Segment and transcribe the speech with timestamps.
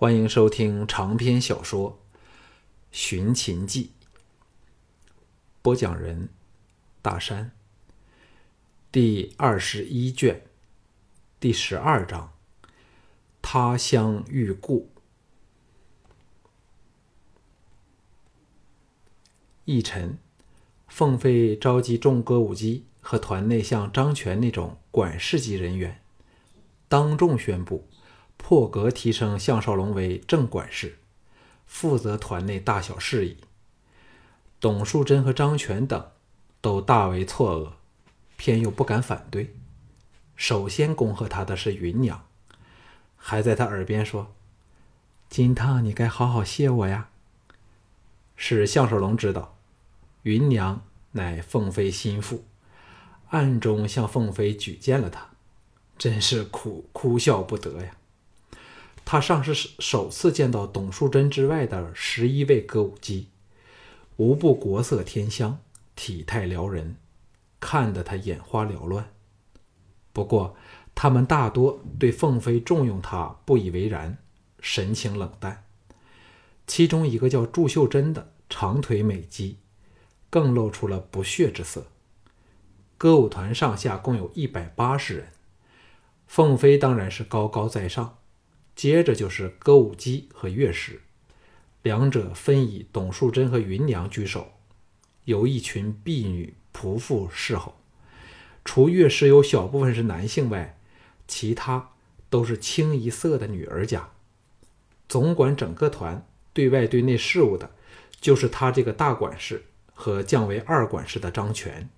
[0.00, 2.00] 欢迎收听长篇小说
[2.90, 3.90] 《寻秦记》，
[5.60, 6.30] 播讲人：
[7.02, 7.52] 大山。
[8.90, 10.40] 第二十一卷，
[11.38, 12.32] 第十二章：
[13.42, 14.88] 他乡遇故。
[19.66, 20.16] 一晨，
[20.88, 26.00] 凤飞召集众歌舞姬和团内像张全那种管事级人员，
[26.88, 27.86] 当众宣布。
[28.42, 30.98] 破格提升项少龙为正管事，
[31.66, 33.36] 负责团内大小事宜。
[34.58, 36.10] 董树贞和张全等
[36.60, 37.72] 都大为错愕，
[38.36, 39.54] 偏又不敢反对。
[40.34, 42.26] 首先恭贺他的是芸娘，
[43.16, 44.34] 还在他耳边说
[45.30, 47.10] ：“金汤，你该好好谢我呀。”
[48.34, 49.56] 使项少龙知道，
[50.22, 50.82] 芸娘
[51.12, 52.44] 乃凤飞心腹，
[53.28, 55.28] 暗中向凤飞举荐了他，
[55.96, 57.96] 真是哭哭笑不得呀。
[59.10, 63.26] 他尚是首次见到董树贞之外的十一位歌舞姬，
[64.18, 65.58] 无不国色天香，
[65.96, 66.94] 体态撩人，
[67.58, 69.10] 看得他眼花缭乱。
[70.12, 70.54] 不过，
[70.94, 74.16] 他们大多对凤飞重用他不以为然，
[74.60, 75.64] 神情冷淡。
[76.68, 79.56] 其中一个叫祝秀珍的长腿美姬，
[80.30, 81.88] 更露出了不屑之色。
[82.96, 85.32] 歌舞团上下共有一百八十人，
[86.28, 88.18] 凤飞当然是高高在上。
[88.74, 91.00] 接着就是歌舞姬和乐师，
[91.82, 94.52] 两者分以董树贞和芸娘居首，
[95.24, 97.76] 由一群婢女仆妇侍候。
[98.64, 100.78] 除乐师有小部分是男性外，
[101.26, 101.90] 其他
[102.28, 104.10] 都是清一色的女儿家。
[105.08, 107.74] 总管整个团对外对内事务的，
[108.20, 111.88] 就是他这个大管事和降为二管事的张全。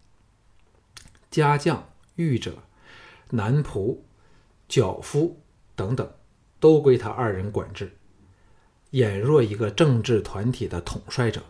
[1.31, 2.62] 家将、御者、
[3.31, 3.98] 男仆、
[4.69, 5.41] 脚夫
[5.77, 6.11] 等等。
[6.63, 7.97] 都归他二人管制，
[8.93, 11.43] 俨若一个政治团体的统帅者。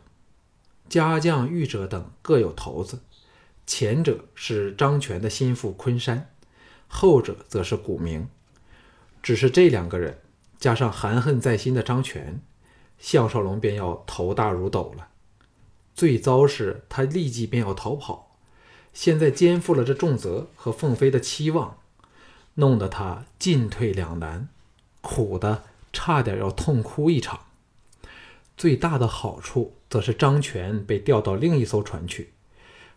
[0.89, 3.01] 家将、御者等各有头子，
[3.67, 6.31] 前者是张权的心腹昆山，
[6.89, 8.27] 后者则是古明。
[9.23, 10.19] 只是这两个人
[10.59, 12.41] 加上含恨在心的张权，
[12.97, 15.09] 项少龙便要头大如斗了。
[15.95, 18.39] 最糟是他立即便要逃跑，
[18.95, 21.77] 现在肩负了这重责和凤飞的期望，
[22.55, 24.49] 弄得他进退两难。
[25.03, 27.41] 苦的差点要痛哭一场。
[28.57, 32.33] 最大的好处则是张全被调到另一艘船去，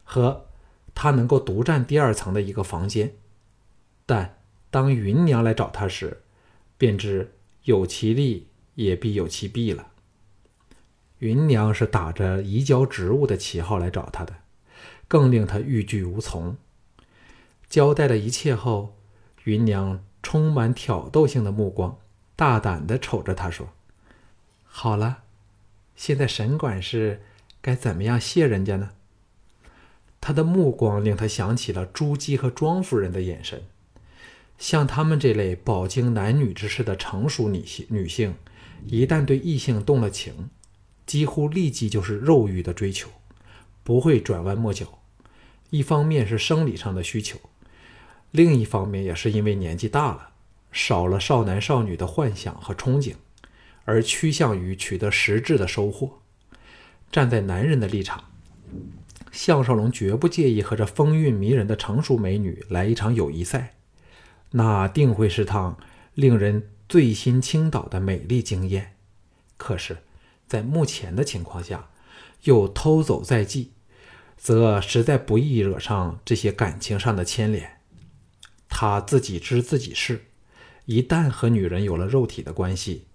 [0.03, 0.45] 和
[0.93, 3.15] 他能够独占第二层的一个房间。
[4.05, 4.37] 但
[4.69, 6.21] 当云娘来找他时，
[6.77, 7.33] 便知
[7.63, 9.87] 有其利也必有其弊了。
[11.19, 14.35] 云娘是打着移交职务的旗号来找他的，
[15.07, 16.57] 更令他欲拒无从。
[17.67, 18.95] 交代了一切后，
[19.45, 20.03] 云娘。
[20.25, 21.99] 充满挑逗性的目光，
[22.35, 23.69] 大胆地瞅着他说
[24.65, 25.19] ：“好了，
[25.95, 27.21] 现在沈管事
[27.61, 28.89] 该怎么样谢人家呢？”
[30.19, 33.61] 他的目光令他想起了朱姬和庄夫人的眼神。
[34.57, 38.33] 像他们这类饱经男女之事的成熟女性，女性
[38.87, 40.49] 一旦对异性动了情，
[41.05, 43.11] 几乎立即就是肉欲的追求，
[43.83, 44.87] 不会转弯抹角。
[45.69, 47.39] 一方面是生理上的需求。
[48.35, 50.31] 另一方面，也是因为年纪大了，
[50.69, 53.13] 少了少男少女的幻想和憧憬，
[53.85, 56.19] 而趋向于取得实质的收获。
[57.09, 58.25] 站在男人的立场，
[59.31, 63.75] 项少龙绝不介意和这风韵迷人的成熟美女来一场友谊赛，
[64.51, 65.77] 那定会是趟
[66.13, 68.95] 令人醉心倾倒的美丽经验。
[69.55, 69.99] 可是，
[70.45, 71.87] 在目前的情况下，
[72.43, 73.71] 又偷走在即，
[74.35, 77.74] 则实在不易惹上这些感情上的牵连。
[78.67, 80.25] 他自己知自己是，
[80.85, 83.05] 一旦和女人有了肉体的关系，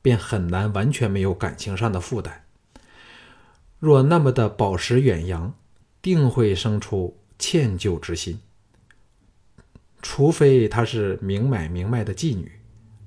[0.00, 2.44] 便很难完全没有感情上的负担。
[3.78, 5.54] 若那么的保持远扬，
[6.02, 8.40] 定会生出歉疚之心。
[10.02, 12.52] 除非她是明买明卖的妓女，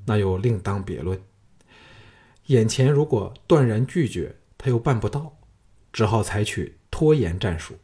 [0.05, 1.19] 那又另当别论。
[2.47, 5.37] 眼前如果断然拒绝，他又办不到，
[5.93, 7.75] 只好采取拖延战术，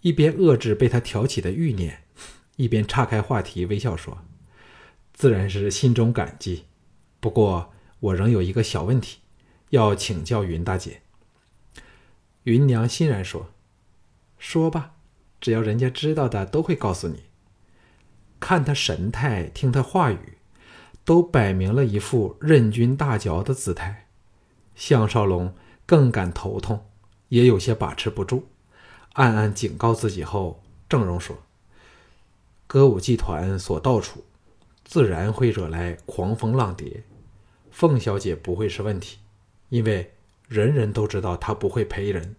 [0.00, 2.03] 一边遏制被他挑起的欲念。
[2.56, 4.18] 一边岔开话题，微笑说
[5.12, 6.64] ：“自然是心中感激，
[7.20, 9.18] 不过我仍有一个小问题，
[9.70, 11.02] 要请教云大姐。”
[12.44, 13.50] 云娘欣然说
[14.38, 14.92] ：“说吧，
[15.40, 17.24] 只要人家知道的，都会告诉你。”
[18.38, 20.36] 看他神态，听他话语，
[21.04, 24.08] 都摆明了一副任君大嚼的姿态。
[24.74, 25.54] 项少龙
[25.86, 26.84] 更感头痛，
[27.30, 28.48] 也有些把持不住，
[29.14, 31.38] 暗暗警告自己后，郑容说。
[32.66, 34.24] 歌舞伎团所到处，
[34.84, 37.04] 自然会惹来狂风浪蝶。
[37.70, 39.18] 凤小姐不会是问题，
[39.68, 40.12] 因为
[40.48, 42.36] 人人都知道她不会陪人。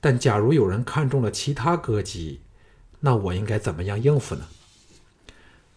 [0.00, 2.40] 但假如有人看中了其他歌姬，
[3.00, 4.46] 那我应该怎么样应付呢？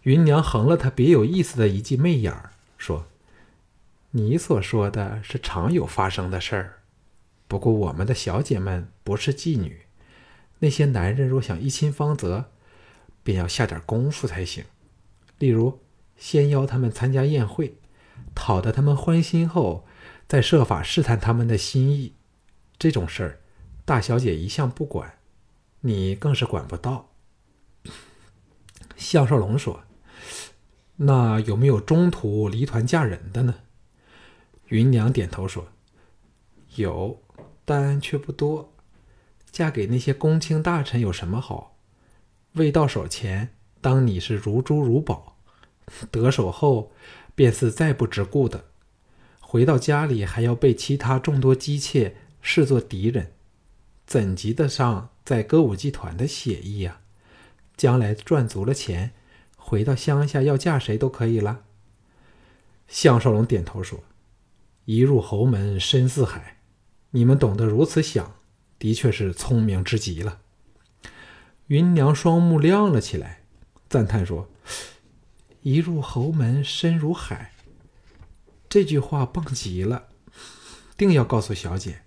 [0.04, 3.06] 芸娘横了他别有意思的一记媚眼儿，说
[4.12, 6.78] ：“你所说的是常有发生的事儿，
[7.48, 9.80] 不过我们的小姐们不是妓女，
[10.60, 12.44] 那些男人若想一亲芳泽，
[13.26, 14.64] 便要下点功夫才行。
[15.38, 15.80] 例如，
[16.16, 17.78] 先邀他们参加宴会，
[18.34, 19.84] 讨得他们欢心后，
[20.28, 22.14] 再设法试探他们的心意。
[22.78, 23.40] 这种事儿，
[23.84, 25.18] 大小姐一向不管，
[25.80, 27.10] 你更是管不到。”
[28.96, 29.82] 项少龙说。
[30.98, 33.56] 那有没有中途离团嫁人的呢？
[34.70, 35.66] 芸娘点头说
[36.76, 37.20] ：“有，
[37.66, 38.72] 但却不多。
[39.52, 41.75] 嫁给那些公卿大臣有什么好？
[42.56, 43.50] 未到手前，
[43.80, 45.36] 当你是如珠如宝；
[46.10, 46.92] 得手后，
[47.34, 48.64] 便是再不值顾的。
[49.40, 53.32] 回到家里，还要被其他众多姬妾视作敌人，
[54.06, 57.00] 怎及得上在歌舞伎团的写意呀？
[57.76, 59.12] 将来赚足了钱。”
[59.68, 61.64] 回到乡下要嫁谁都可以了。
[62.86, 64.04] 项少龙点头说
[64.86, 66.58] ：“一入侯门深似海，
[67.10, 68.36] 你们懂得如此想，
[68.78, 70.42] 的确是聪明之极了。”
[71.68, 73.40] 芸娘双目亮了起来，
[73.88, 74.48] 赞叹说
[75.62, 77.52] ：“一入侯门深如海，
[78.68, 80.08] 这句话棒极了，
[80.96, 82.02] 定要告诉小姐。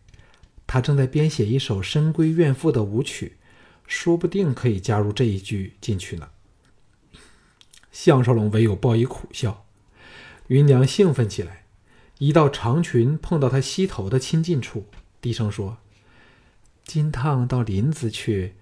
[0.65, 3.37] 她正在编写一首深闺怨妇的舞曲，
[3.85, 6.29] 说不定可以加入这一句进去呢。”
[7.91, 9.65] 项少龙唯有报以苦笑。
[10.47, 11.65] 芸娘兴奋起来，
[12.19, 14.85] 一道长裙碰到她膝头的亲近处，
[15.19, 15.79] 低声说
[16.85, 18.55] ：“金烫到林子去，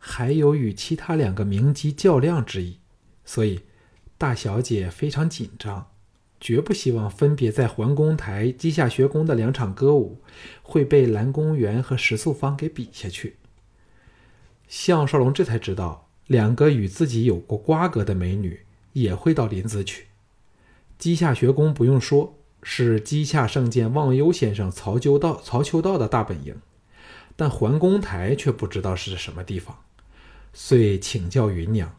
[0.00, 2.78] 还有与其他两个名妓较量之意，
[3.24, 3.60] 所以
[4.18, 5.86] 大小姐非常紧张，
[6.40, 10.20] 绝不希望分别在环宫台、稷下学宫的两场歌舞
[10.62, 13.36] 会被蓝公园和石素芳给比下去。”
[14.66, 18.60] 项少龙这才知道，两个与自己有过瓜葛的美女。
[18.92, 20.08] 也会到临淄去。
[20.98, 26.56] 稷下学宫不用说，是稷下圣剑忘忧先生曹秋道、曹秋道的大本营，
[27.36, 29.78] 但桓公台却不知道是什么地方，
[30.52, 31.96] 遂请教芸娘。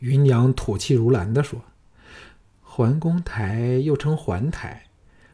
[0.00, 1.64] 芸娘吐气如兰地说
[2.62, 4.86] ：“桓公台又称桓台，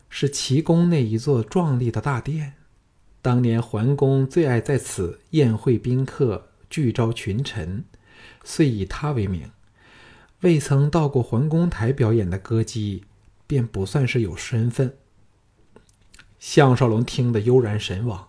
[0.09, 2.55] 是齐宫内一座壮丽的大殿，
[3.21, 7.85] 当年桓公最爱在此宴会宾客，聚招群臣，
[8.45, 9.51] 遂以它为名。”
[10.43, 13.05] 未曾到过桓公台表演的歌姬，
[13.47, 14.97] 便不算是有身份。
[16.41, 18.27] 项少龙听得悠然神往。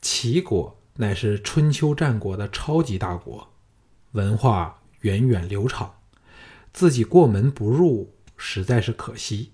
[0.00, 3.48] 齐国乃是春秋战国的超级大国，
[4.12, 5.94] 文化源远流长，
[6.72, 9.52] 自己过门不入，实在是可惜。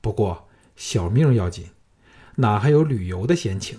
[0.00, 1.68] 不过小命要紧，
[2.36, 3.78] 哪还有旅游的闲情？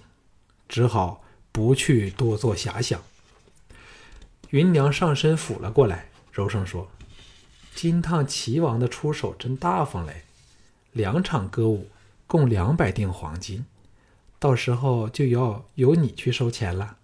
[0.69, 3.01] 只好不去多做遐想。
[4.51, 6.89] 芸娘上身俯了过来，柔声说。
[7.73, 10.23] 金烫齐王的出手真大方嘞，
[10.91, 11.87] 两场歌舞
[12.27, 13.65] 共两百锭黄金，
[14.41, 16.97] 到时候就要由你去收钱了。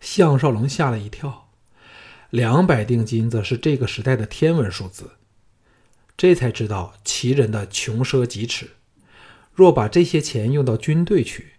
[0.00, 1.48] 项少龙吓了一跳，
[2.30, 5.12] 两百锭金子是这个时代的天文数字，
[6.16, 8.70] 这才知道齐人的穷奢极侈。
[9.54, 11.52] 若把这些钱用到军队去，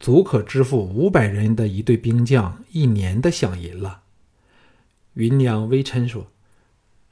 [0.00, 4.04] 足可支付五百人的一队兵将一年的饷银了。
[5.12, 6.32] 芸娘微嗔说。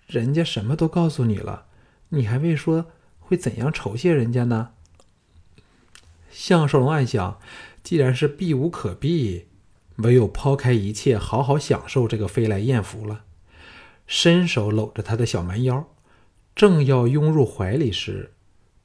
[0.07, 1.67] 人家什么都告诉你了，
[2.11, 2.87] 你还未说
[3.19, 4.71] 会怎样酬谢人家呢？
[6.37, 7.41] 项少龙暗想，
[7.83, 9.47] 既然是避无可避，
[9.97, 13.25] 唯有抛开一切，好好享受这个飞来艳福了。
[14.07, 15.89] 伸手搂着他的小蛮腰，
[16.55, 18.35] 正要拥入怀里时，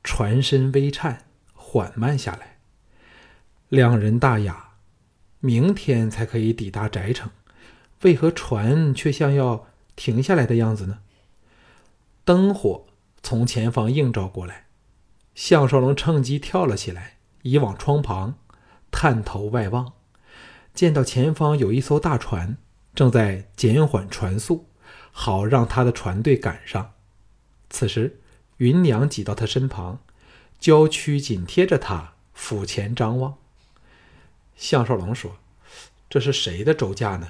[0.01, 2.59] 船身微颤，缓慢下来。
[3.67, 4.75] 两人大雅，
[5.41, 7.31] 明天才可以抵达翟城，
[8.03, 9.67] 为何船却像要
[9.97, 10.99] 停下来的样子呢？
[12.23, 12.85] 灯火
[13.21, 14.67] 从前方映照过来，
[15.35, 18.35] 项少龙趁机跳了起来，倚往窗旁，
[18.91, 19.93] 探头外望，
[20.73, 22.57] 见到前方有一艘大船
[22.93, 24.67] 正在减缓船速，
[25.11, 26.93] 好让他的船队赶上。
[27.69, 28.19] 此时，
[28.57, 29.99] 芸娘挤到他身旁，
[30.59, 33.37] 娇躯紧贴着他，俯前张望。
[34.55, 35.37] 项少龙说
[36.09, 37.29] ：“这是谁的舟驾呢？”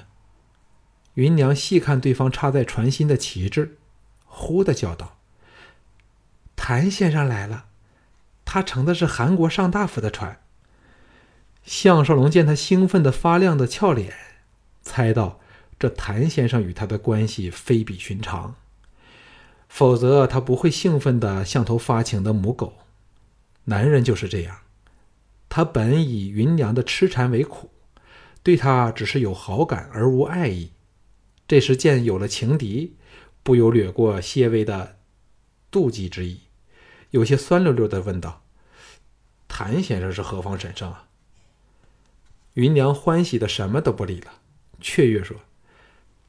[1.14, 3.78] 芸娘细看对方插在船心的旗帜。
[4.24, 5.18] 忽的叫道
[6.56, 7.66] ：“谭先生来了，
[8.52, 10.42] 他乘的是韩国上大夫的船。”
[11.64, 14.12] 项少龙见他兴奋的发亮的俏脸，
[14.82, 15.40] 猜到
[15.78, 18.56] 这谭先生与他的关系非比寻常。
[19.70, 22.74] 否则他不会兴奋的像头发情的母狗。
[23.64, 24.58] 男人就是这样，
[25.48, 27.70] 他本以云娘的痴缠为苦，
[28.42, 30.72] 对她只是有好感而无爱意。
[31.48, 32.96] 这时见有了情敌，
[33.42, 34.98] 不由掠过些微的
[35.70, 36.40] 妒忌之意，
[37.10, 38.41] 有些酸溜溜的问道
[39.54, 41.04] ：“谭先生是何方神圣啊？”
[42.56, 44.32] 芸娘欢喜的什么都不理了，
[44.80, 45.36] 雀跃说。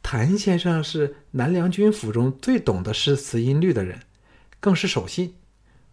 [0.02, 4.02] 谭先生是南梁军府中最懂得诗词音律的人，
[4.60, 5.36] 更是守信，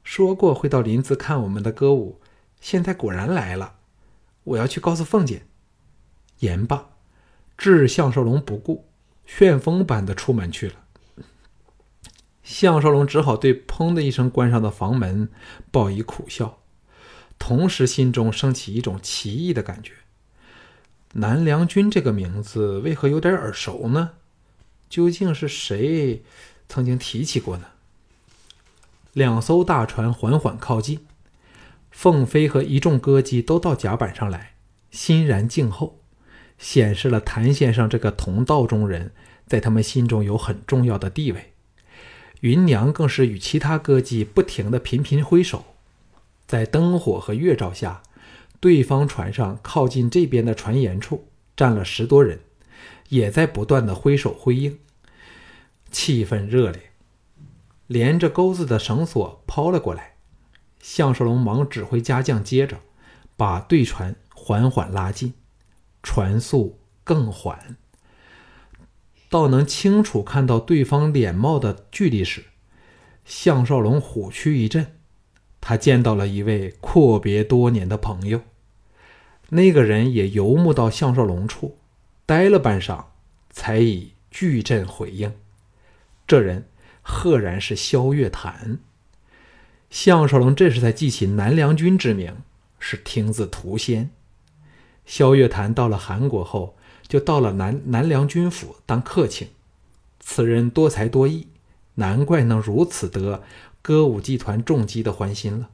[0.02, 2.20] 说过会到林子看我们的歌舞，
[2.60, 3.76] 现在果然来了。
[4.42, 5.44] 我要去告诉凤姐。
[6.40, 6.90] 言罢，
[7.56, 8.88] 置项少龙不顾，
[9.24, 10.74] 旋风般的出门去了。
[12.42, 15.28] 项少龙只好对“砰”的一声关上的房门
[15.70, 16.59] 报以苦笑，
[17.40, 19.94] 同时心中升起一种奇异的感觉。
[21.14, 24.10] 南梁君这个名字为何有点耳熟呢？
[24.88, 26.22] 究竟是谁
[26.68, 27.64] 曾经提起过呢？
[29.12, 31.00] 两艘大船缓缓靠近，
[31.90, 34.54] 凤飞和一众歌姬都到甲板上来，
[34.92, 35.98] 欣然静候，
[36.58, 39.12] 显示了谭先生这个同道中人
[39.46, 41.52] 在他们心中有很重要的地位。
[42.42, 45.64] 芸娘更是与其他歌姬不停的频频挥手，
[46.50, 48.02] 在灯火和月照下。
[48.58, 52.40] 对方船上靠近这边的船沿处站了十多人，
[53.08, 54.76] 也在不断的挥手挥应，
[55.92, 56.90] 气氛热烈。
[57.86, 60.16] 连着钩子的绳索抛了过来，
[60.80, 62.80] 项少龙忙指挥家将接着，
[63.36, 65.34] 把对船缓缓拉近，
[66.02, 67.76] 船速更缓，
[69.28, 72.46] 到能清楚看到对方脸貌的距离时，
[73.24, 74.99] 项少龙虎躯一震，
[75.60, 78.40] 他见到了一位阔别多年的朋友。
[79.50, 81.76] 那个人也游牧到项少龙处，
[82.24, 83.04] 呆了半晌，
[83.50, 85.32] 才以巨阵回应。
[86.26, 86.66] 这人
[87.02, 88.78] 赫然是萧月潭。
[89.90, 92.36] 项少龙这时才记起南梁军之名，
[92.78, 94.10] 是听字图仙。
[95.04, 96.76] 萧月潭到了韩国后，
[97.08, 99.48] 就到了南南梁军府当客卿。
[100.20, 101.48] 此人多才多艺，
[101.94, 103.42] 难怪能如此得
[103.82, 105.70] 歌舞伎团重击的欢心了。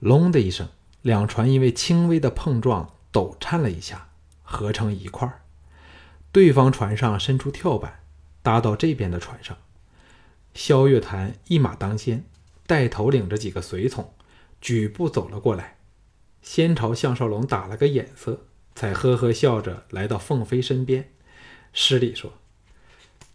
[0.00, 0.68] 隆的一声。
[1.02, 4.10] 两船因为轻微的碰撞抖颤了一下，
[4.44, 5.42] 合成一块儿。
[6.30, 8.04] 对方船上伸出跳板，
[8.40, 9.58] 搭到这边的船上。
[10.54, 12.24] 萧月潭一马当先，
[12.68, 14.14] 带头领着几个随从，
[14.60, 15.78] 举步走了过来，
[16.40, 18.46] 先朝项少龙打了个眼色，
[18.76, 21.10] 才呵呵笑着来到凤飞身边，
[21.72, 22.34] 施礼说：“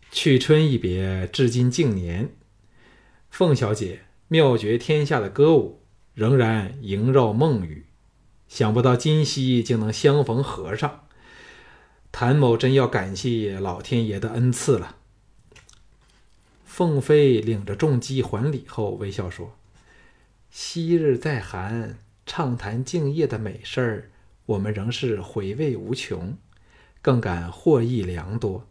[0.09, 2.33] 去春一别，至今竟年。
[3.37, 5.83] 凤小姐妙绝天下的歌舞。”
[6.15, 7.85] 仍然萦绕梦语，
[8.47, 11.01] 想不到今夕竟能相逢和尚。
[12.11, 14.95] 谭某真要感谢老天爷的恩赐了。
[16.65, 19.55] 凤飞领着众姬还礼后，微笑说
[20.49, 24.09] ：“昔日在韩畅谈敬业的美事儿，
[24.47, 26.35] 我们仍是回味无穷，
[27.03, 28.65] 更感获益良多。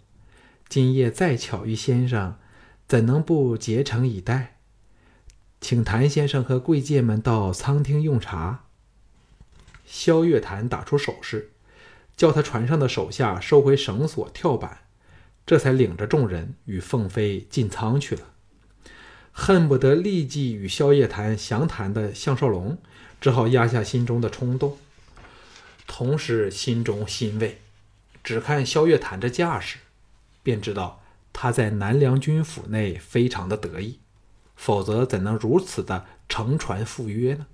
[0.68, 2.34] 今夜再巧遇先生，
[2.88, 4.54] 怎能不竭诚以待？”
[5.60, 8.64] 请谭先生和贵介们到舱厅用茶。
[9.84, 11.52] 萧月潭打出手势，
[12.16, 14.78] 叫他船上的手下收回绳索、跳板，
[15.46, 18.22] 这才领着众人与凤飞进舱去了。
[19.32, 22.78] 恨不得立即与萧月潭详谈的项少龙，
[23.20, 24.78] 只好压下心中的冲动，
[25.86, 27.60] 同时心中欣慰。
[28.24, 29.78] 只看萧月潭这架势，
[30.42, 34.00] 便知道他在南梁军府内非常的得意。
[34.56, 37.46] 否则怎能如此的乘船赴约呢？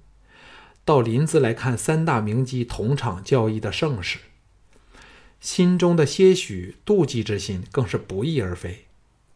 [0.84, 4.18] 到临淄来看三大名妓同场较艺的盛事，
[5.38, 8.86] 心中的些许妒忌之心更是不翼而飞。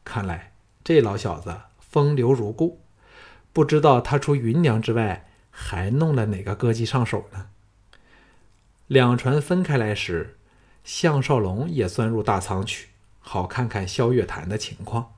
[0.05, 2.81] 看来这老小子风流如故，
[3.53, 7.49] 不知道他除芸娘之外还弄了哪个歌姬上手呢？
[8.87, 10.39] 两船分开来时，
[10.85, 15.16] 项少龙也钻入大舱去，好看看萧月潭的情况。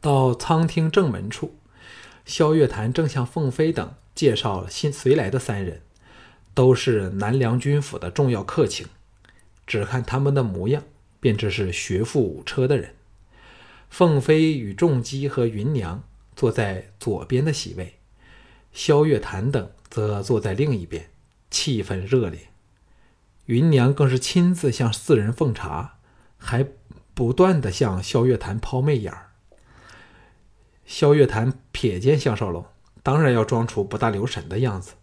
[0.00, 1.56] 到舱厅正门处，
[2.24, 5.82] 萧月潭正向凤飞等介绍新随来的三人，
[6.54, 8.86] 都是南梁军府的重要客卿。
[9.66, 10.82] 只看他们的模样，
[11.20, 12.94] 便知是学富五车的人。
[13.88, 16.02] 凤飞与仲基和芸娘
[16.34, 17.98] 坐在左边的席位，
[18.72, 21.10] 萧月潭等则坐在另一边，
[21.50, 22.48] 气氛热烈。
[23.46, 25.98] 芸娘更是亲自向四人奉茶，
[26.38, 26.66] 还
[27.14, 29.29] 不断的向萧月潭抛媚眼儿。
[30.90, 32.66] 萧月潭瞥见项少龙，
[33.04, 34.94] 当然要装出不大留神的样子。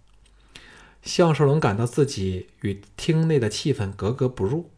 [1.01, 4.70] 项少龙感到自己与厅内的气氛格格不入，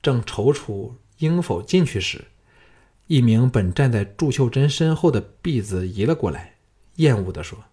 [0.00, 2.24] 正踌躇应否进去时，
[3.08, 6.54] 一名本站在祝秀珍身后的婢子移了过来，
[6.94, 7.64] 厌恶地说：“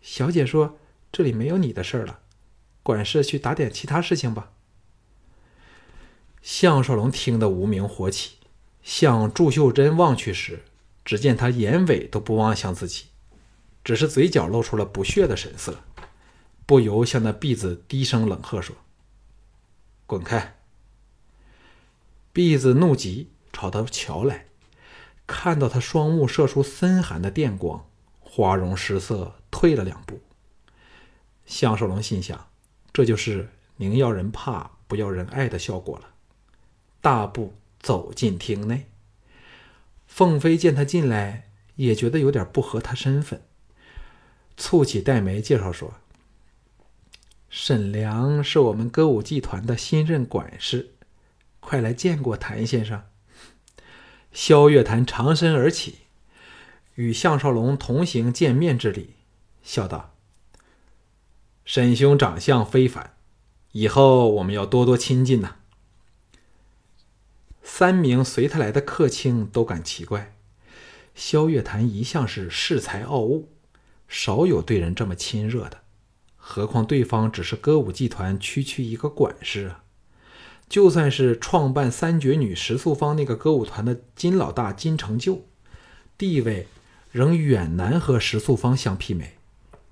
[0.00, 0.78] 小姐说
[1.12, 2.20] 这里没有你的事儿了，
[2.82, 4.52] 管事去打点其他事情吧。”
[6.40, 8.38] 项少龙听得无名火起，
[8.82, 10.62] 向祝秀珍望去时，
[11.04, 13.06] 只见他眼尾都不望向自己，
[13.82, 15.80] 只是嘴角露出了不屑的神色，
[16.66, 18.74] 不由向那婢子低声冷喝说
[20.06, 20.56] ：“滚开！”
[22.32, 23.30] 婢子怒极。
[23.56, 24.46] 朝他瞧来，
[25.28, 30.20] 看到他双目射出森寒的电光，花容失色，退了两步。
[31.46, 32.48] 项少龙心想，
[32.92, 36.08] 这就是宁要人怕，不要人爱的效果了。
[37.00, 38.86] 大步走进厅内。
[40.14, 43.42] 凤飞见他进来，也觉得有点不合他身份，
[44.56, 45.94] 蹙起黛眉介绍说
[47.50, 50.92] ：“沈良是我们歌舞伎团的新任管事，
[51.58, 53.02] 快来见过谭先生。”
[54.32, 56.02] 萧月潭长身而起，
[56.94, 59.14] 与项少龙同行见面之礼，
[59.64, 60.14] 笑道
[61.66, 63.14] ：“沈兄长相非凡，
[63.72, 65.56] 以后我们要多多亲近呐。”
[67.66, 70.34] 三名随他来的客卿都感奇怪，
[71.14, 73.48] 萧月潭一向是恃才傲物，
[74.06, 75.78] 少有对人这么亲热的，
[76.36, 79.80] 何况对方只是歌舞伎团区区一个管事啊。
[80.68, 85.44] 就算是创办三绝女石素芳那个歌舞团的金老大金成就，
[86.16, 86.68] 地位
[87.10, 89.34] 仍远难和石素芳相媲美，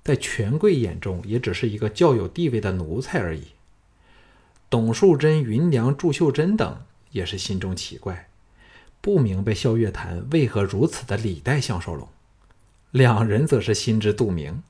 [0.03, 3.47] 在权贵眼中也只是一个较有地位的奴才而已。
[4.69, 6.81] 董树贞、云娘、祝秀珍等
[7.13, 8.27] 也是心中奇怪，
[8.99, 12.07] 不明白萧月潭为何如此的礼待项少龙，
[12.91, 14.61] 两人则是心知肚明，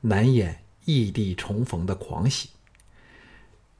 [0.00, 2.50] 难掩异地重逢的狂喜。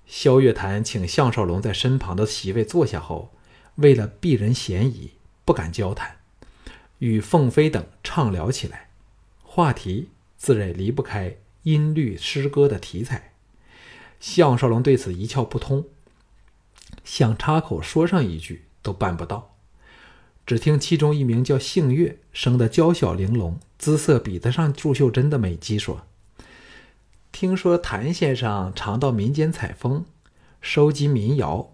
[0.07, 3.33] 萧月潭请项少龙在身旁的席位坐下后，
[3.77, 5.13] 为了避人嫌疑，
[5.45, 6.17] 不敢交谈，
[6.99, 8.91] 与凤飞等畅聊起来，
[9.45, 13.33] 话题自然离不开音律诗歌的题材。
[14.19, 15.85] 项少龙对此一窍不通，
[17.05, 19.57] 想插口说上一句都办不到。
[20.47, 26.07] 只听其中一名叫杏月，生得娇小玲珑，姿色比得上祝秀珍的美姬说。
[27.31, 30.05] 听说谭先生常到民间采风，
[30.61, 31.71] 收集民谣，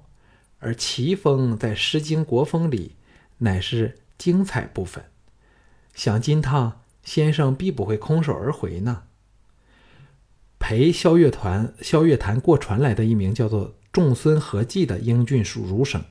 [0.59, 2.96] 而奇风在《诗经·国风》里
[3.38, 5.05] 乃是精彩部分。
[5.94, 9.05] 想今趟先生必不会空手而回呢。
[10.59, 16.04] 陪萧月团、萧月潭过船来的一名叫做仲孙和记的英俊儒生，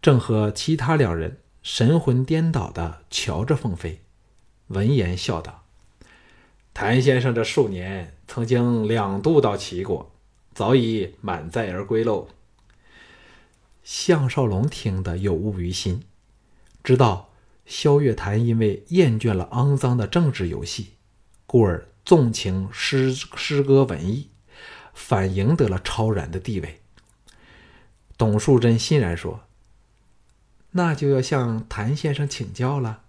[0.00, 4.02] 正和其他两人神魂颠倒地瞧着凤飞，
[4.68, 5.64] 闻言笑道。
[6.72, 10.12] 谭先生这数年曾经两度到齐国，
[10.54, 12.28] 早已满载而归喽。
[13.82, 16.04] 项少龙听得有悟于心，
[16.84, 17.32] 知道
[17.64, 20.90] 萧月潭因为厌倦了肮脏的政治游戏，
[21.44, 24.30] 故而纵情诗诗歌文艺，
[24.94, 26.82] 反赢得了超然的地位。
[28.18, 29.42] 董树贞欣然说
[30.72, 33.02] ：“那就要向谭先生请教了。”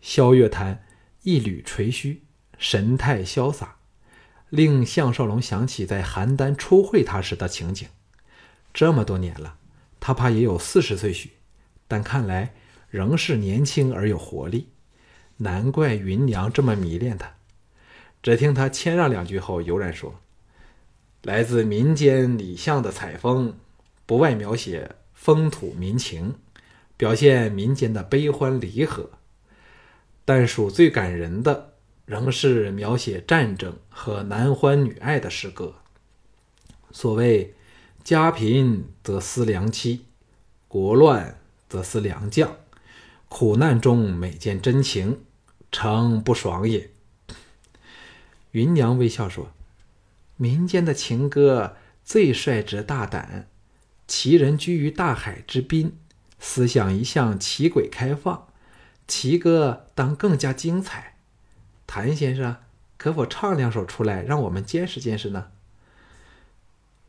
[0.00, 0.84] 萧月潭。
[1.22, 2.22] 一缕垂须，
[2.56, 3.76] 神态潇洒，
[4.48, 7.86] 令项少龙想起在邯郸初会他时的情景。
[8.72, 9.58] 这么多年了，
[10.00, 11.32] 他怕也有四十岁许，
[11.86, 12.54] 但看来
[12.88, 14.70] 仍是年轻而有活力。
[15.36, 17.34] 难怪芸娘这么迷恋他。
[18.22, 20.19] 只听他谦让两句后，悠然说
[21.22, 23.54] ：“来自民间里巷的采风，
[24.06, 26.34] 不外描写风土民情，
[26.96, 29.10] 表现民间的悲欢离合。”
[30.24, 31.72] 但属最感人的，
[32.06, 35.74] 仍是描写战争和男欢女爱的诗歌。
[36.92, 37.54] 所谓
[38.04, 40.06] “家贫则思良妻，
[40.68, 42.56] 国乱则思良将，
[43.28, 45.20] 苦难中每见真情，
[45.72, 46.90] 诚不爽也。”
[48.52, 49.52] 芸娘微笑说
[50.40, 53.46] ：“民间的情歌最率直大胆，
[54.08, 55.98] 其人居于大海之滨，
[56.38, 58.46] 思想一向奇诡开放。”
[59.06, 61.16] 齐歌当更加精彩，
[61.86, 62.56] 谭先生
[62.96, 65.48] 可否唱两首出来，让我们见识见识呢？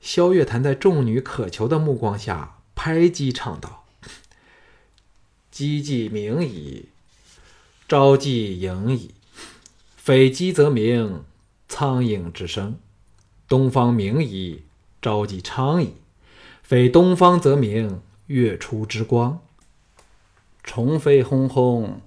[0.02, 3.86] 萧月潭在众女渴求的目光下，拍击唱道
[5.50, 6.90] ：“鸡既鸣矣，
[7.88, 9.14] 朝既盈矣，
[9.96, 11.24] 匪鸡则鸣，
[11.70, 12.74] 苍蝇之声；
[13.52, 14.62] 东方明矣，
[15.02, 15.96] 朝既昌矣，
[16.64, 19.42] 非东方则明，月出之光。”
[20.64, 22.00] 虫飞轰轰，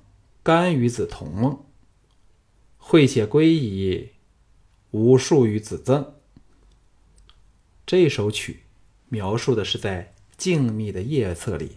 [0.43, 1.59] 甘与子同梦。
[2.79, 4.09] 会且归矣，
[4.93, 6.15] 无数与子赠。
[7.85, 8.61] 这首曲
[9.11, 11.73] 描述的是在静谧的夜色里，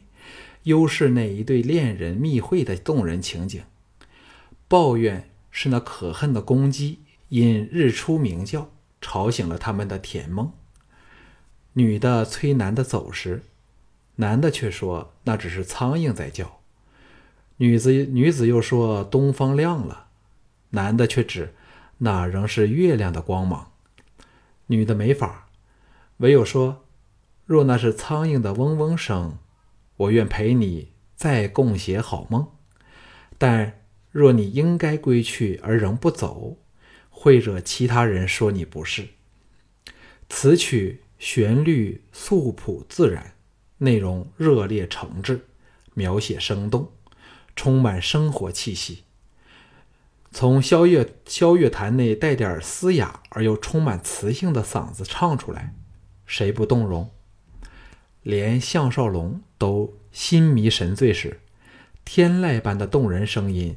[0.64, 3.64] 忧是那一对恋人密会的动人情景，
[4.70, 10.52] 抱怨是那可恨的公鸡因日出鸣叫吵醒了他们的甜梦。
[11.74, 13.44] 女的催男的走时，
[14.16, 16.60] 男的却说那只是苍蝇在叫。
[17.58, 20.08] 女子女子又说东方亮了，
[20.72, 21.54] 男的却指
[22.00, 23.72] 那仍是月亮的光芒。
[24.68, 25.48] 女的没法，
[26.18, 26.84] 唯有说：
[27.46, 29.38] 若那是苍蝇的嗡嗡声，
[29.96, 32.48] 我愿陪你再共写好梦。
[33.38, 33.82] 但
[34.12, 36.58] 若你应该归去而仍不走，
[37.18, 39.08] 会惹其他人说你不是。
[40.30, 41.02] 此曲。
[41.20, 43.34] 旋律素朴自然，
[43.80, 45.40] 内容热烈诚挚，
[45.96, 46.92] 描写生动，
[47.56, 49.04] 充满生活气息。
[50.30, 55.74] 从萧月萧月潭内带点嘶哑而又充满磁性的嗓子唱出来，
[56.28, 57.10] 谁不动容？
[58.22, 61.40] 连项少龙都心迷神醉时，
[62.06, 63.76] 天籁般的动人声音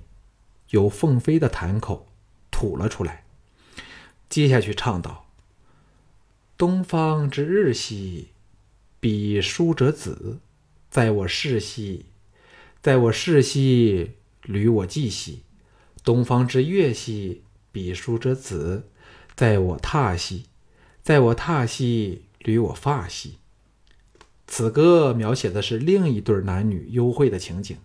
[0.69, 2.13] 由凤飞的潭口
[2.51, 3.25] 吐了出来。
[4.31, 5.27] 接下去唱道。
[6.57, 8.29] 东方之日兮，
[9.01, 10.39] 彼书者子，
[10.89, 12.07] 在我世兮，
[12.81, 14.13] 在我世兮，
[14.43, 15.43] 履我迹兮。
[16.05, 18.89] 东方之月兮，彼书者子，
[19.35, 20.45] 在我榻兮，
[21.03, 23.39] 在我榻兮，履我发兮。
[24.47, 27.77] 此歌描写的是另一对男女幽会的情景，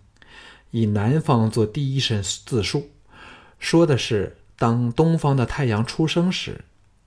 [0.70, 2.90] 以男方做第一身自述，
[3.58, 6.64] 说的是当东方的太阳出生时。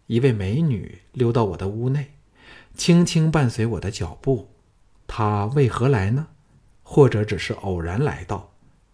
[0.07, 2.13] 一位美女溜到我的屋内，
[2.73, 4.49] 轻轻伴随我的脚步。
[5.05, 6.27] 她为何来呢？
[6.81, 8.51] 或者只是偶然来到，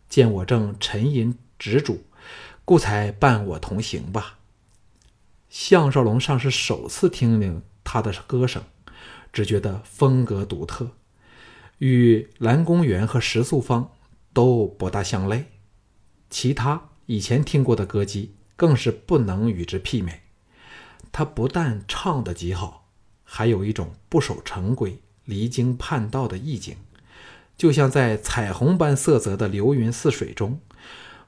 [0.10, 2.00] 见我正沉吟执着，
[2.66, 4.40] 故才伴我同行吧。
[5.50, 8.62] 项少龙尚是首次听听他的歌声，
[9.32, 10.92] 只觉得风格独特，
[11.78, 13.92] 与蓝公园和石素芳
[14.34, 15.46] 都不大相类。
[16.30, 20.22] 其他以前听过的歌姬更是不能与之媲美。
[21.12, 22.88] 他不但唱得极好，
[23.24, 26.76] 还有一种不守成规、离经叛道的意境，
[27.58, 30.60] 就像在彩虹般色泽的流云似水中，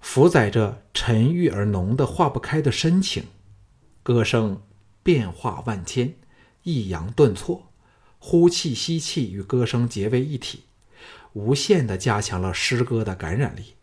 [0.01, 3.25] 浮载着沉郁而浓的化不开的深情。
[4.03, 4.61] 歌声
[5.03, 6.15] 变化万千，
[6.63, 7.71] 抑扬顿挫，
[8.19, 10.63] 呼气吸气与歌声结为一体，
[11.33, 13.75] 无限地加强了诗歌的感染力。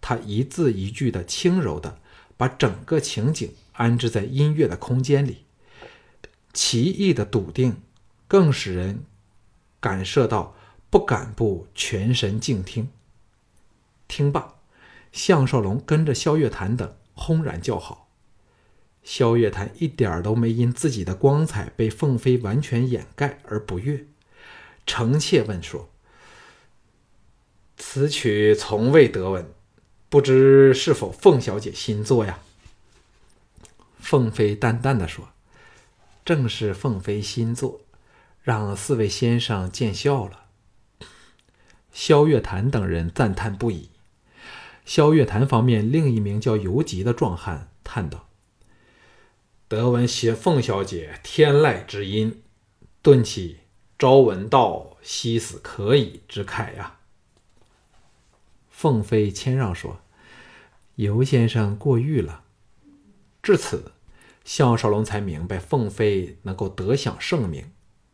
[0.00, 1.99] 他一字一句的轻柔地
[2.40, 3.52] 把整个情景。
[3.74, 5.46] 安置在音乐的空间里，
[6.52, 7.80] 奇异的笃定，
[8.28, 9.04] 更使人
[9.80, 10.54] 感受到
[10.90, 12.90] 不敢不全神静听。
[14.06, 14.56] 听罢，
[15.12, 18.10] 项少龙跟着萧月潭等轰然叫好。
[19.02, 24.04] 萧月潭一点都没因自己的光彩被凤飞完全掩盖而不悦，
[24.84, 25.88] 诚切问说
[27.78, 29.50] ：“此曲从未得闻，
[30.10, 32.40] 不知是否凤小姐新作呀？”
[33.98, 35.30] 凤飞淡淡的说
[36.24, 37.80] ：“正是凤飞新作，
[38.42, 40.46] 让四位先生见笑了。”
[41.92, 43.88] 萧月潭等人赞叹不已。
[44.84, 48.28] 萧月潭方面，另一名叫游吉的壮汉叹道
[49.68, 52.42] ：“得闻写凤小姐天籁之音，
[53.00, 53.60] 顿起
[53.98, 56.96] 朝闻道，夕死可以之慨呀。”
[58.80, 60.00] 凤飞谦让说
[60.96, 62.44] ：“尤先生过誉了。”
[63.42, 63.92] 至此，
[64.42, 67.72] 项少龙才明白，凤飞能够得享盛名，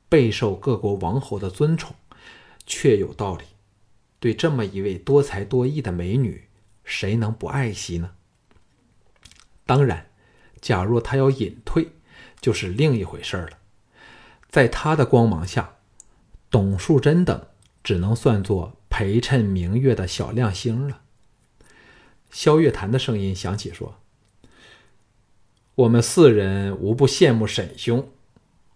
[0.08, 1.94] 备受各国王侯的尊崇，
[2.66, 3.44] 确有道理。
[4.18, 6.48] 对这么一位多才多艺的美女，
[6.82, 8.10] 谁能不爱惜呢？
[9.64, 10.10] 当然，
[10.60, 11.92] 假若她要隐退，
[12.40, 13.50] 就是另一回事了。
[14.50, 15.76] 在她的光芒下，
[16.50, 17.46] 董树贞等
[17.84, 21.02] 只能算作陪衬明月的小亮星了。
[22.30, 24.00] 萧月潭的声音响起说。
[25.74, 28.08] 我们四人无不羡慕沈兄，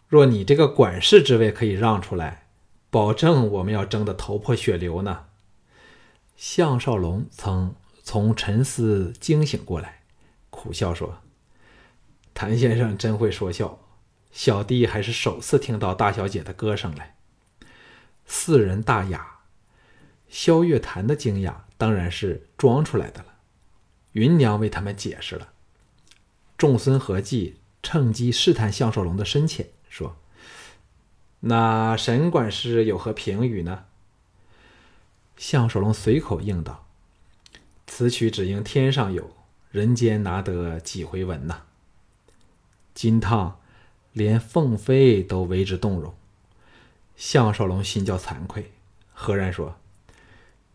[0.09, 2.49] 若你这个管事之位可以让出来，
[2.91, 5.25] 保证我们要争得头破血流呢。
[6.37, 10.03] 项少龙曾从沉思惊醒过来，
[10.51, 11.23] 苦笑说
[12.35, 13.79] ：“谭先生真会说笑，
[14.31, 17.17] 小弟还是首次听到大小姐的歌声来。”
[18.29, 19.40] 四人大雅，
[20.31, 23.27] 萧月潭的惊讶当然是装出来的了。
[24.13, 25.53] 芸娘为他们解释了。
[26.57, 30.17] 众孙合计趁机试探项少龙的深浅，说
[31.41, 33.85] ：“那沈管事有何评语呢？”
[35.37, 36.87] 项少龙随口应道
[37.87, 39.35] ：“此曲只应天上有
[39.71, 41.63] 人间，拿得几回闻呐？”
[42.93, 43.59] 金汤
[44.13, 46.15] 连凤飞都为之动容。
[47.17, 48.73] 项少龙心叫惭愧，
[49.15, 49.77] 何然说：“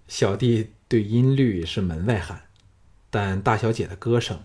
[0.08, 2.44] 小弟对音律是门外汉，
[3.10, 4.44] 但大小姐的歌声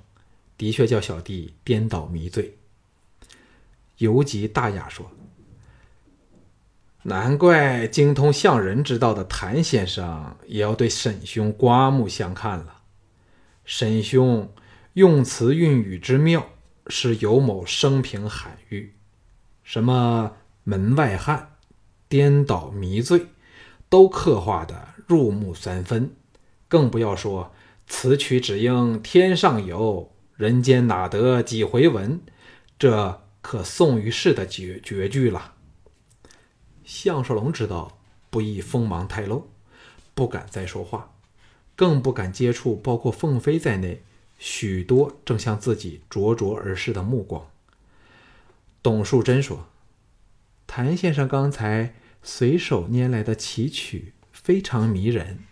[0.57, 2.57] 的确叫小弟颠倒迷醉。
[3.99, 5.11] 游吉大雅说
[7.05, 12.81] ：“难怪精通相人之道的谭先生也要对沈兄刮目相看了。
[13.67, 14.51] 沈兄
[14.95, 16.49] 用词韵语之妙，
[16.87, 18.95] 是尤某生平罕遇。
[19.63, 21.57] 什么门外汉、
[22.09, 23.27] 颠倒迷醉，
[23.89, 26.15] 都刻画的入木三分。
[26.69, 27.53] 更不要说
[27.87, 32.21] 此曲只应天上有人间哪得几回闻，
[32.79, 35.55] 这可颂于世的绝绝句了。”
[36.85, 37.99] 项少龙知道
[38.31, 39.51] 不宜锋芒太露，
[40.15, 41.13] 不敢再说话，
[41.75, 44.03] 更不敢接触包括凤飞在内
[44.39, 47.49] 许多正向自己灼灼而视的目光。
[48.83, 49.67] 董树贞说
[50.67, 54.15] ：“谭先生刚才随手拈来的奇曲
[54.51, 55.45] 非常迷人，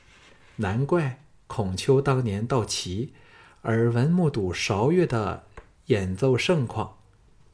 [0.57, 3.15] 难怪孔丘当年到齐，
[3.63, 5.45] 耳闻目睹韶乐的
[5.87, 6.99] 演奏盛况，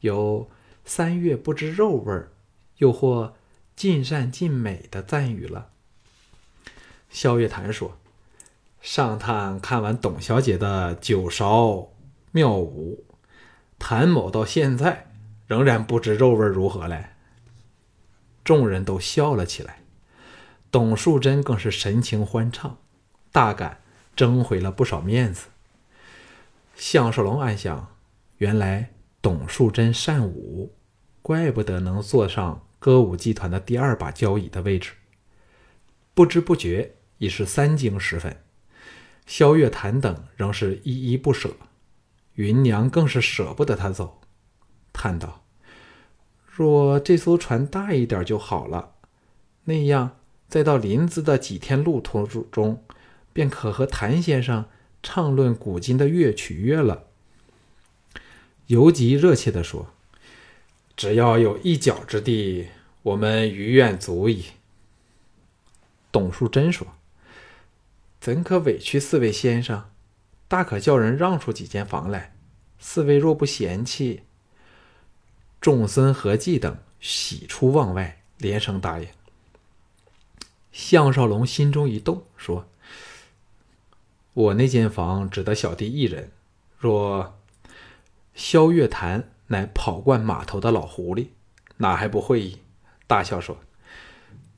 [0.00, 0.48] 有
[0.87, 2.24] 三月不知肉味，
[2.78, 3.37] 又或。”
[3.76, 5.68] 尽善尽美的赞誉了。
[7.11, 7.98] 萧月潭说
[8.80, 11.90] ：“上探看完董小姐的九韶
[12.30, 13.04] 妙舞，
[13.78, 15.11] 谭某到现在
[15.46, 17.11] 仍然不知肉味如何嘞。”
[18.42, 19.84] 众人都笑了起来，
[20.74, 22.78] 董树贞更是神情欢畅，
[23.30, 23.80] 大感
[24.16, 25.46] 争回了不少面子。
[26.74, 27.94] 项少龙暗想：
[28.38, 28.90] 原来
[29.22, 30.74] 董树贞善舞，
[31.22, 32.66] 怪不得能坐上。
[32.80, 34.94] 歌舞集团的第二把交椅的位置，
[36.12, 38.42] 不知不觉已是三更时分。
[39.26, 41.54] 萧月潭等仍是依依不舍，
[42.34, 44.20] 芸娘更是舍不得他走，
[44.92, 45.44] 叹道
[46.44, 48.94] ：“若这艘船大一点就好了，
[49.62, 50.16] 那样
[50.55, 52.81] 再到临淄的几天路途中，
[53.33, 54.67] 便可和谭先生
[55.03, 57.07] 畅论古今的乐曲乐了。”
[58.69, 59.88] 游吉热切地说。
[60.97, 62.69] 只要有一角之地，
[63.03, 64.45] 我们余愿足矣。
[66.12, 66.87] 董树贞说
[68.21, 69.90] ：“怎可委屈四位先生？
[70.47, 72.37] 大可叫人让出几间房来。
[72.79, 74.23] 四位若不嫌弃，
[75.61, 79.09] 众僧合计等喜出望外，连声答应。”
[80.74, 82.66] 项少龙心中一动，说
[84.34, 86.30] ：“我那间房只得小弟一人。
[86.76, 87.38] 若
[88.34, 91.26] 萧月潭。”乃跑惯码头的老狐狸，
[91.76, 92.60] 哪还不会意？
[93.06, 93.58] 大笑说：“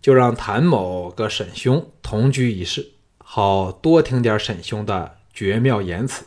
[0.00, 6.26] 就让谭某跟沈兄同居一室，好多听点沈兄的绝妙言辞。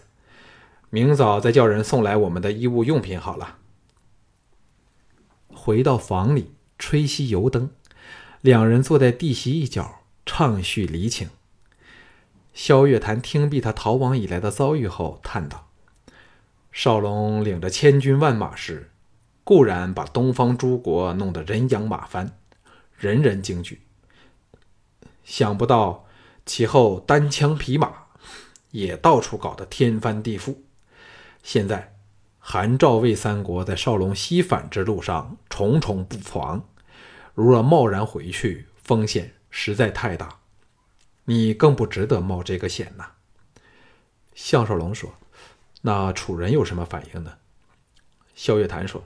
[0.89, 3.59] 明早再叫人送来我们的衣物用品好了。”
[5.55, 7.71] 回到房里，吹熄油灯，
[8.41, 11.29] 两人坐在地席一角，畅叙离情。
[12.53, 15.67] 萧月潭听毕他逃亡以来的遭遇后，叹道。
[16.71, 18.91] 少龙领着千军万马时，
[19.43, 22.37] 固然把东方诸国弄得人仰马翻，
[22.97, 23.81] 人人惊惧。
[25.25, 26.05] 想不到
[26.45, 27.91] 其后单枪匹马，
[28.71, 30.55] 也到处搞得天翻地覆。
[31.43, 31.95] 现在
[32.37, 36.63] 韩赵魏三国在少龙西返之路上重重布防，
[37.39, 40.41] 如若贸然回去，风险实在太大。
[41.23, 43.11] 你更不值得冒这个险呐。
[44.35, 45.15] 项少龙说。
[45.83, 47.37] 那楚人有什么反应呢？
[48.35, 49.05] 萧月潭说：“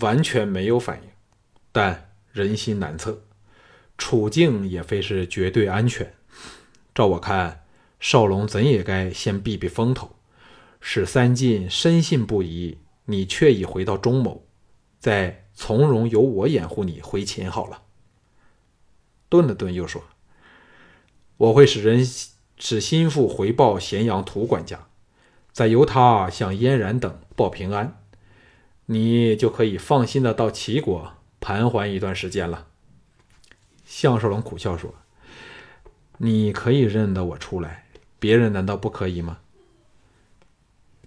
[0.00, 1.08] 完全没有反应，
[1.72, 3.24] 但人心难测，
[3.96, 6.14] 处境也非是绝对安全。
[6.94, 7.64] 照我看，
[7.98, 10.14] 少龙怎也该先避避风头，
[10.78, 14.46] 使三晋深信不疑，你却已回到中牟，
[14.98, 17.82] 在从容由我掩护你回秦好了。”
[19.28, 20.02] 顿了顿，又说
[21.38, 22.04] ：“我会使人
[22.58, 24.86] 使心腹回报咸阳涂管家。”
[25.52, 28.02] 再由他向嫣然等报平安，
[28.86, 32.66] 你就可以放心的到齐国盘桓一段时间了。
[33.84, 34.92] 项少龙苦笑说
[36.18, 37.86] ：“你可以认得我出来，
[38.18, 39.38] 别人难道不可以吗？”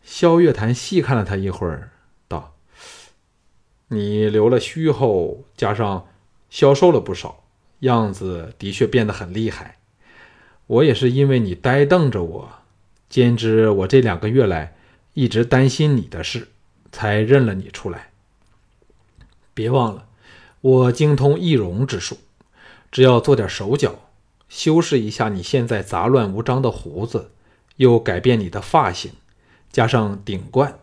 [0.01, 1.91] 萧月潭细看了他一会儿
[3.89, 6.07] ，：“你留了须后，加上
[6.49, 7.43] 消瘦了不少，
[7.79, 9.77] 样子的确变得很厉害。
[10.67, 12.49] 我也是因为你呆瞪着我。”
[13.09, 14.75] 兼之，我这两个月来
[15.13, 16.49] 一直担心你的事，
[16.91, 18.09] 才认了你出来。
[19.53, 20.07] 别忘了，
[20.59, 22.17] 我精通易容之术，
[22.91, 23.95] 只要做点手脚，
[24.49, 27.31] 修饰一下你现在杂乱无章的胡子，
[27.77, 29.13] 又改变你的发型，
[29.71, 30.77] 加上顶冠，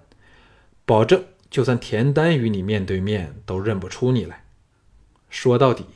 [0.86, 1.22] 保证
[1.54, 4.44] 就算田丹与你面对面，都认不出你来。
[5.30, 5.86] 说到底，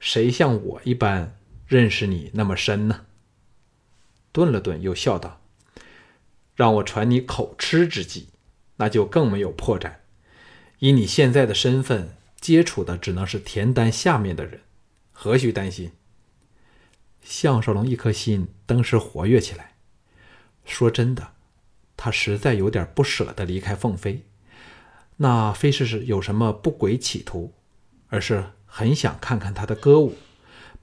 [0.00, 3.06] 谁像我一般认识你那么深呢？
[4.32, 5.40] 顿了顿，又笑道
[6.56, 8.30] ：“让我传你口吃之计，
[8.78, 9.98] 那就更没有破绽。
[10.80, 14.62] 以你现在的身份，接触的只能是田丹下面的人，
[15.12, 15.92] 何须担心？”
[17.22, 19.76] 项少龙一颗心登时活跃起来。
[20.64, 21.34] 说真的，
[21.96, 24.24] 他实在有点不舍得离开凤飞，
[25.18, 27.52] 那非是是有什么不轨企图，
[28.08, 30.16] 而是很想看看他的歌舞。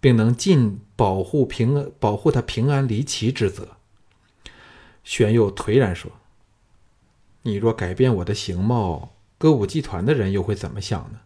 [0.02, 3.69] 并能尽保护平保护他平安离奇之责。
[5.04, 6.12] 玄佑颓然说
[7.41, 11.21] ：“你若改变我的形貌，歌舞剧团的人又会怎么想呢？”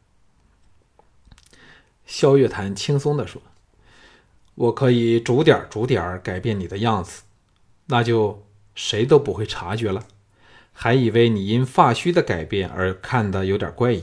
[2.06, 3.41] 萧月潭轻松地说
[4.56, 7.24] ：“我可以逐点逐点改变你的样子，
[7.88, 8.45] 那就
[8.76, 10.08] 谁都不会察觉了，
[10.82, 14.02] 还以为你因发须的改变而看得有点怪异。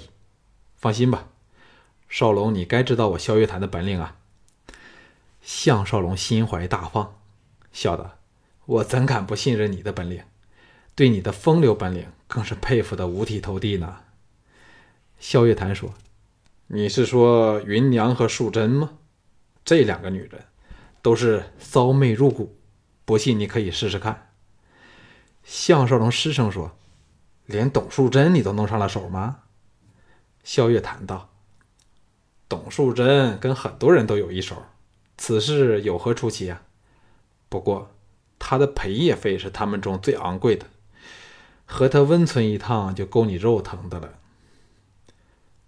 [0.77, 1.31] 放心吧，
[2.07, 4.19] 少龙，你该知道我萧月潭的本领啊。”
[5.41, 7.19] 项少龙心怀大放，
[7.73, 8.19] 笑道
[8.67, 10.23] ：“我怎敢不信任你的本领？
[10.95, 14.01] 对你的风流本领更是佩服的五体投地呢。”
[15.19, 15.95] 萧月潭说
[16.69, 18.99] ：“你是说云娘和素贞吗？
[19.65, 20.45] 这两个女人
[21.01, 22.55] 都是骚媚入骨，
[23.07, 24.25] 不信你可以试试看。”
[25.47, 26.77] 项少龙失声说
[27.47, 29.43] ：“连董素贞你都弄上了手吗？”
[30.43, 31.31] 萧月谈道
[32.49, 34.67] ：“董素贞跟很多人都有一手。”
[35.17, 36.63] 此事有何出奇啊？
[37.49, 37.95] 不过，
[38.41, 40.67] 他的陪夜费是他们中最昂贵的，
[41.65, 44.19] 和他温存一趟就够你肉疼的了。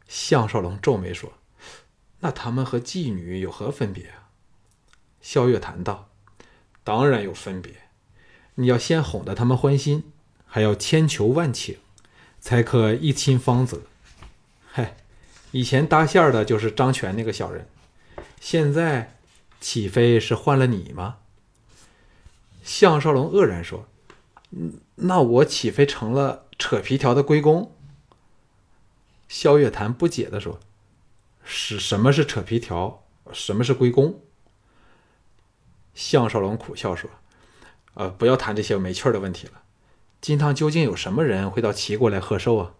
[0.09, 1.33] 项少龙皱眉说
[2.21, 4.29] ：“那他们和妓女有何分别啊？”
[5.23, 6.11] 萧月谈道
[6.83, 7.88] ：“当然有分别，
[8.59, 10.05] 你要先哄得他们欢心，
[10.47, 11.79] 还要千求万请，
[12.40, 13.81] 才可一亲芳泽。
[14.71, 14.97] 嗨，
[15.53, 17.66] 以前搭线的就是张全那个小人，
[18.40, 19.14] 现在……”
[19.61, 21.16] 岂非是换了你吗？
[22.62, 23.88] 项少龙愕然说
[24.94, 27.75] ：“那我岂非成了扯皮条的龟公？”
[29.27, 30.61] 萧月潭不解的说
[31.42, 33.03] ：“是什么是扯皮条？
[33.33, 34.23] 什么是龟公？”
[35.92, 37.11] 项少龙苦笑说
[37.94, 39.62] ：“呃，不要谈这些没趣儿的问题了。
[40.20, 42.74] 金汤究竟有什么人会到齐国来贺寿啊？”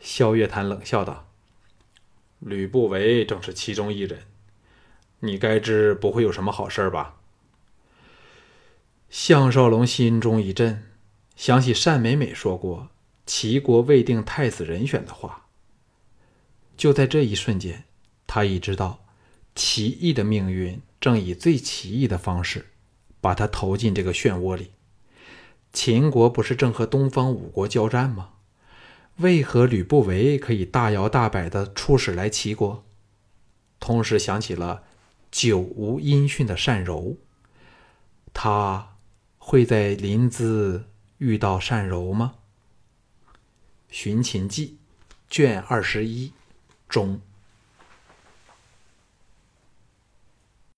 [0.00, 1.28] 萧月潭冷笑道
[2.40, 4.24] ：“吕不韦正是其中一人。”
[5.24, 7.14] 你该知不会有什么好事吧？
[9.08, 10.82] 项少龙心中一震，
[11.36, 12.88] 想起单美美说过
[13.24, 15.46] 齐国未定太子人选的话。
[16.76, 17.84] 就在这一瞬间，
[18.26, 19.04] 他已知道
[19.54, 22.71] 齐异的命运正以最奇异的方式
[23.22, 24.72] 把他投进这个漩涡里。
[25.72, 28.34] 秦国不是正和东方五国交战吗？
[29.16, 32.84] 为何吕不韦可以大摇大摆的出使来齐国？
[33.80, 34.82] 同时想起了。
[35.30, 37.16] 久无音讯的单柔，
[38.34, 38.96] 他
[39.38, 40.82] 会在临淄
[41.16, 42.34] 遇到单柔吗？
[43.88, 44.76] 《寻秦记》
[45.30, 46.34] 卷二十一
[46.86, 47.22] 中。